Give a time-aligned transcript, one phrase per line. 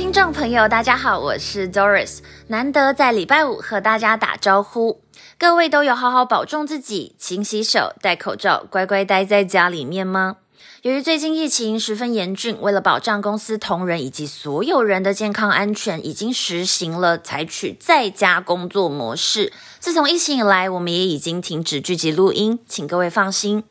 [0.00, 5.02] 听众朋友，大家好，我是 Doris，难得在礼拜五和大家打招呼。
[5.38, 10.38] 各位都有好好保重自己，勤洗手、戴口罩，乖乖待在家里面吗？
[10.80, 19.52] 由于最近疫情十分严峻，为了保障公司同仁以及所有人的健康安全，已经实行了采取在家工作模式。
[19.80, 23.64] 自从疫情以来，我们也已经停止聚集录音，请各位放心。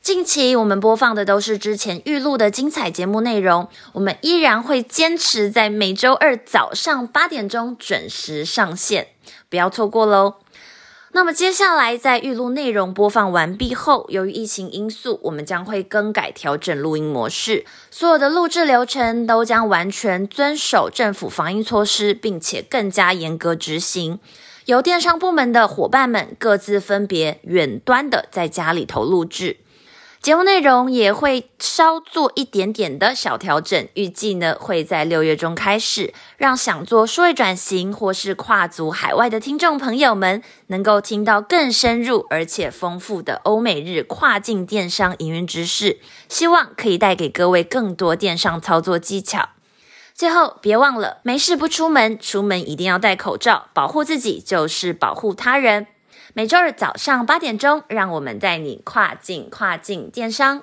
[0.00, 9.08] 近期我们播放的都是之前预录的精彩节目内容，我们依然会坚持在每周二早上八点钟准时上线，
[9.50, 10.36] 不要错过喽。
[11.12, 24.20] 那么接下来在预录内容播放完毕后，由于疫情因素，我们将会更改调整录音模式，所有的录制流程都将完全遵守政府防疫措施，并且更加严格执行。
[24.66, 29.56] 由电商部门的伙伴们各自分别远端的在家里头录制。
[30.20, 49.50] 节目内容也会稍做一点点的小调整，预计呢会在六月中开始，让想做数位转型或是跨足海外的听众朋友们，能够听到更深入而且丰富的欧美日跨境电商营运知识，希望可以带给各位更多电商操作技巧。
[50.12, 55.86] 最后，别忘了没事不出门，出门一定要戴口罩，保护自己就是保护他人。
[56.34, 60.62] 每周二早上八点钟，让我们带你跨境跨境电商。